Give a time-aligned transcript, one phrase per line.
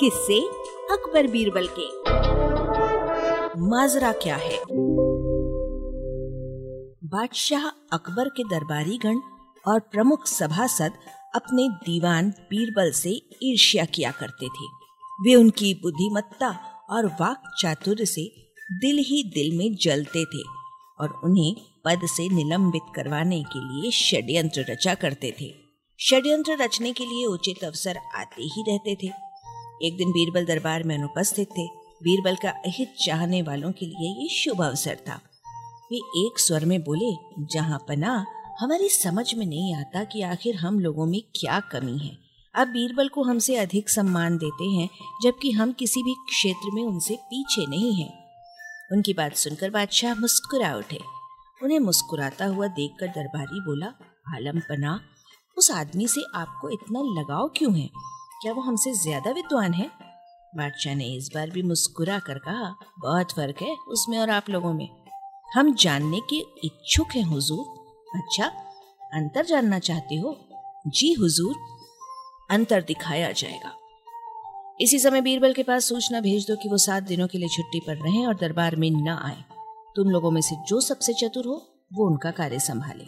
[0.00, 0.40] किससे
[0.92, 1.88] अकबर बीरबल के।
[3.60, 4.58] माजरा क्या है?
[7.04, 9.16] बादशाह अकबर के दरबारी गण
[9.72, 10.92] और प्रमुख सभासद
[11.34, 13.10] अपने दीवान बीरबल से
[13.42, 14.66] ईर्ष्या किया करते थे।
[15.22, 16.48] वे उनकी बुद्धिमत्ता
[16.90, 20.42] और वाक चातुर्य से दिल ही दिल में जलते थे
[21.00, 25.54] और उन्हें पद से निलंबित करवाने के लिए षड्यंत्र रचा करते थे।
[26.00, 29.29] षड्यंत्र रचने के लिए उचित अवसर आते ही रहते थे।
[29.82, 31.66] एक दिन बीरबल दरबार में अनुपस्थित थे।
[32.02, 35.20] बीरबल का अहित चाहने वालों के लिए ये शुभ अवसर था।
[35.92, 38.26] वे एक स्वर में बोले, जहाँ पना
[38.60, 42.18] हमारी समझ में नहीं आता कि आखिर हम लोगों में क्या कमी है।
[42.54, 44.88] अब बीरबल को हमसे अधिक सम्मान देते हैं,
[45.22, 48.24] जबकि हम किसी भी क्षेत्र में उनसे पीछे नहीं हैं।
[48.92, 50.98] उनकी बात सुनकर बादशाह मुस्कुरा उठे।
[51.62, 53.86] उन्हें मुस्कुराता हुआ देखकर दरबारी बोला,
[54.34, 55.00] आलम पना
[55.58, 57.90] उस आदमी से आपको इतना लगाव क्यों है?
[58.42, 59.90] क्या वो हमसे ज़्यादा विद्वान है?
[60.56, 64.72] बादशाह ने इस बार भी मुस्कुरा कर कहा, बहुत फ़र्क है उसमें और आप लोगों
[64.72, 64.88] में।
[65.54, 67.64] हम जानने के इच्छुक हैं, हुजूर।
[68.16, 68.46] अच्छा
[69.14, 70.36] अंतर जानना चाहते हो?
[70.86, 71.54] जी, हुजूर।
[72.50, 73.76] अंतर दिखाया जाएगा।
[74.80, 77.80] इसी समय बीरबल के पास सूचना भेज दो कि वो सात दिनों के लिए छुट्टी
[77.80, 79.44] पर रहें और दरबार में न आए।
[79.96, 83.04] तुम लोगों में से जो सबसे चतुर हो, वो उनका कार्य संभाले।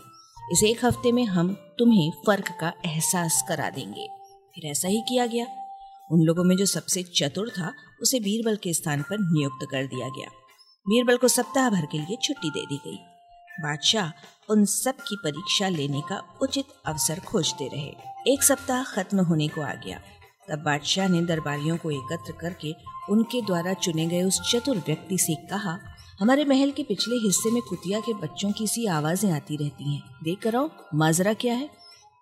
[0.53, 4.22] इस एक हफ़्ते में हम तुम्हें फ़र्क का एहसास करा देंगे।
[4.55, 5.47] फिर ऐसा ही किया गया।
[6.13, 7.73] उन लोगों में जो सबसे चतुर था,
[8.03, 10.31] उसे बीरबल के स्थान पर नियुक्त कर दिया गया।
[10.87, 12.97] बीरबल को सप्ताह भर के लिए छुट्टी दे दी गई।
[13.63, 14.11] बादशाह
[14.53, 19.61] उन सब की परीक्षा लेने का उचित अवसर खोजते रहे। एक सप्ताह खत्म होने को
[19.61, 20.01] आ गया।
[20.49, 22.75] तब बादशाह ने दरबारियों को एकत्र करके
[23.11, 25.79] उनके द्वारा चुने गए उस चतुर व्यक्ति से कहा,
[26.21, 30.03] हमारे महल के पिछले हिस्से में कुतिया के बच्चों की सी आवाज़ें आती रहती हैं।
[30.25, 31.71] देख कर आओ, माजरा क्या है?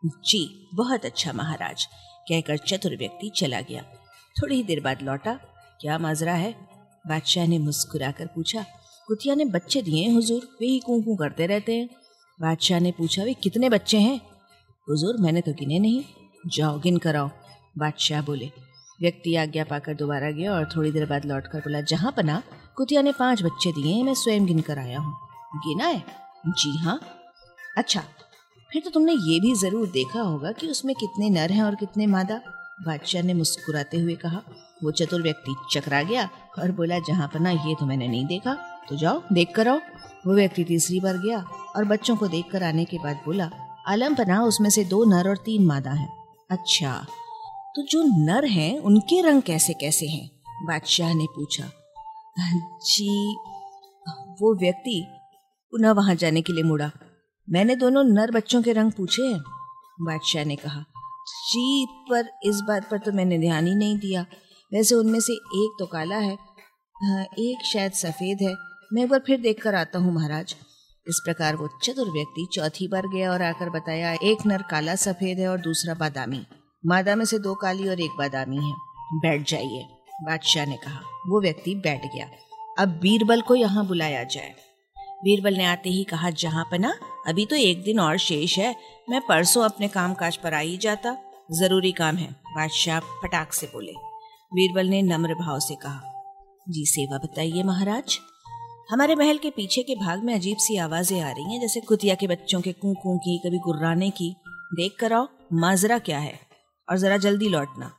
[0.05, 1.86] जी, बहुत अच्छा महाराज।
[2.27, 3.83] कहकर चतुर व्यक्ति चला गया।
[4.37, 5.35] थोड़ी देर बाद लौटा।
[5.81, 6.55] क्या माजरा है?
[7.05, 8.64] बादशाह ने मुस्कुराकर पूछा,
[9.08, 10.48] कुतिया ने बच्चे दिए हैं, हुजूर?
[10.61, 11.89] वे ही कूं करते रहते हैं?
[12.41, 14.20] बादशाह ने पूछा, वे कितने बच्चे हैं?
[14.89, 16.05] हुजूर, मैंने तो गिने नहीं।
[16.47, 17.30] जाओ, गिन कराओ
[17.79, 18.51] बादशाह बोले।
[19.01, 22.42] व्यक्ति आज्ञा पाकर दोबारा गया और थोड़ी देर बाद लौट कर बोला, जहाँ पना,
[22.77, 25.14] कुतिया ने पाँच बच्चे दिए हैं, मैं स्वयं गिन कर आया हूँ।
[25.57, 26.03] गिना है?
[26.47, 27.01] जी हाँ।
[27.79, 28.03] अच्छा
[28.73, 32.07] फिर तो तुमने ये भी ज़रूर देखा होगा कि उसमें कितने नर हैं और कितने
[32.07, 32.41] मादा।
[32.86, 34.42] बादशाह ने मुस्कुराते हुए कहा,
[34.85, 38.55] वो चतुर व्यक्ति चकरा गया और बोला, जहाँ पना ये तो मैंने नहीं देखा।
[38.89, 39.79] तो जाओ देख कर आओ।
[40.27, 41.41] वो व्यक्ति तीसरी बार गया
[41.77, 43.51] और बच्चों को देख कर आने के बाद बोला,
[43.89, 46.09] आलम पना, उसमें से दो नर और तीन मादा हैं।
[46.51, 46.95] अच्छा
[47.77, 50.30] तो जो नर हैं, उनके रंग कैसे कैसे हैं?
[50.63, 51.70] बादशाह ने पूछा।
[52.85, 53.36] जी,
[54.41, 55.05] वो व्यक्ति
[55.73, 56.91] पुनः वहाँ जाने के लिए मुड़ा।
[57.48, 59.40] मैंने दोनों नर बच्चों के रंग पूछे हैं
[59.98, 60.80] बादशाह ने कहा।
[61.45, 64.23] जी पर इस बात पर तो मैंने ध्यान ही नहीं दिया।
[64.73, 66.36] वैसे उनमें से एक तो काला है
[66.96, 68.55] हाँ, एक शायद सफ़ेद है।
[68.92, 70.55] मैं एक बार फिर देख कर आता हूँ महाराज।
[71.06, 75.39] इस प्रकार वो चतुर व्यक्ति चौथी बार गया और आकर बताया एक नर काला सफ़ेद
[75.39, 76.45] है और दूसरा बादामी।
[76.84, 78.73] मादा में से दो काली और एक बादामी है।
[79.20, 79.84] बैठ जाइए
[80.24, 82.30] बादशाह ने कहा। वो व्यक्ति बैठ गया।
[82.79, 84.55] अब बीरबल को यहाँ बुलाया जाए।
[85.24, 86.95] बीरबल ने आते ही कहा जहाँ पना
[87.25, 88.75] अभी तो एक दिन और शेष है।
[89.11, 91.17] मैं परसों अपने काम काज पर आ ही जाता।
[91.53, 93.92] ज़रूरी काम है, बादशाह फटाक से बोले।
[94.53, 96.01] बीरबल ने नम्र भाव से कहा,
[96.67, 98.19] जी सेवा बताइए महाराज।
[98.91, 102.14] हमारे महल के पीछे के भाग में अजीब सी आवाज़ें आ रही हैं, जैसे कुतिया
[102.14, 104.35] के बच्चों के कू कू की कभी गुर्राने की।
[104.73, 106.39] देख कर आओ, माजरा क्या है?
[106.89, 107.92] और जरा जल्दी लौटना।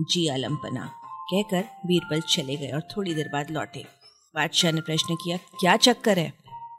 [0.00, 0.90] जी आलम पना
[1.30, 3.84] कहकर बीरबल चले गए और थोड़ी देर बाद लौटे।
[4.34, 6.32] बादशाह ने प्रश्न किया, क्या चक्कर है?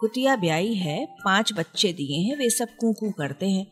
[0.04, 3.68] कुतिया ब्याई है, पाँच बच्चे दिए हैं, वे सब कू कू करते हैं।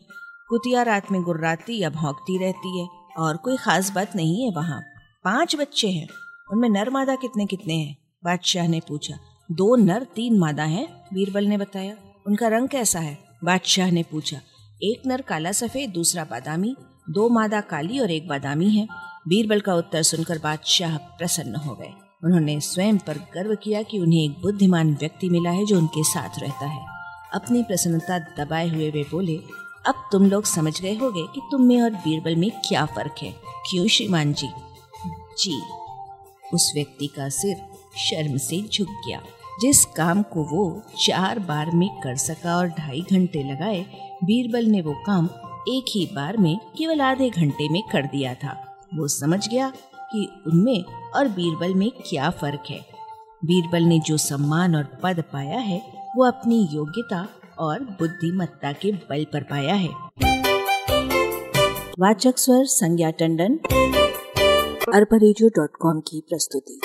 [0.48, 2.88] कुतिया रात में गुर्राती या भौंकती रहती है,
[3.18, 4.80] और कोई खास बात नहीं है वहाँ।
[5.24, 6.08] पाँच बच्चे हैं,
[6.52, 7.96] उनमें नर मादा कितने कितने हैं?
[8.24, 9.18] बादशाह ने पूछा।
[9.52, 13.18] दो नर, तीन मादा हैं, बीरबल ने बताया। उनका रंग कैसा है?
[13.44, 14.40] बादशाह ने पूछा।
[14.82, 16.76] एक नर काला सफ़ेद, दूसरा बादामी।
[17.10, 18.88] दो मादा काली और एक बादामी है।
[19.28, 21.92] बीरबल का उत्तर सुनकर बादशाह प्रसन्न हो गए।
[22.24, 26.38] उन्होंने स्वयं पर गर्व किया कि उन्हें एक बुद्धिमान व्यक्ति मिला है जो उनके साथ
[26.38, 26.86] रहता है।
[27.34, 29.36] अपनी प्रसन्नता दबाए हुए वे बोले,
[29.86, 33.32] अब तुम लोग समझ गए होगे कि तुम में और बीरबल में क्या फ़र्क है।
[33.70, 34.48] क्यों, श्रीमान जी?
[35.38, 35.62] जी।
[36.54, 37.56] उस व्यक्ति का सिर
[37.96, 39.22] शर्म से झुक गया,
[39.60, 43.86] जिस काम को वो चार बार में कर सका और ढाई घंटे लगाए,
[44.24, 45.28] बीरबल ने वो काम
[45.68, 49.72] एक ही बार में केवल आधे घंटे में कर दिया था। वो समझ गया
[50.12, 50.84] कि उनमें
[51.16, 52.86] और बीरबल में क्या फ़र्क है?
[53.44, 55.82] बीरबल ने जो सम्मान और पद पाया है,
[56.16, 57.28] वो अपनी योग्यता
[57.58, 59.88] और बुद्धिमत्ता के बल पर पाया है।
[61.98, 63.58] वाचक स्वर संज्ञा टंडन,
[64.94, 66.80] अरबा की प्रस्तुति।